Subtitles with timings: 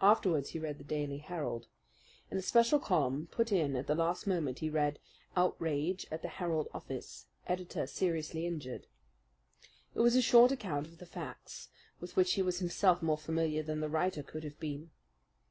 [0.00, 1.66] Afterwards he read the Daily Herald.
[2.30, 4.98] In a special column put in at the last moment he read:
[5.36, 8.86] OUTRAGE AT THE HERALD OFFICE EDITOR SERIOUSLY INJURED.
[9.94, 11.68] It was a short account of the facts
[12.00, 14.90] with which he was himself more familiar than the writer could have been.